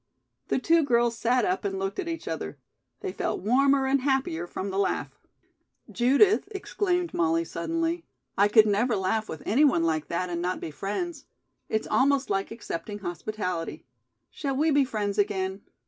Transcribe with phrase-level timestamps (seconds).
[0.47, 2.57] The two girls sat up and looked at each other.
[3.01, 5.19] They felt warmer and happier from the laugh.
[5.91, 8.03] "Judith," exclaimed Molly, suddenly,
[8.35, 11.25] "I could never laugh with any one like that and not be friends.
[11.69, 13.85] It's almost like accepting hospitality.
[14.31, 15.61] Shall we be friends again?"